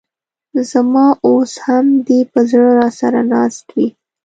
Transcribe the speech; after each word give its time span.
ز 0.69 0.71
ما 0.93 1.07
اوس 1.27 1.51
هم 1.65 1.85
دي 2.07 2.19
په 2.31 2.39
زړه 2.49 2.69
راسره 2.79 3.21
ناست 3.33 3.65
وې 3.75 3.87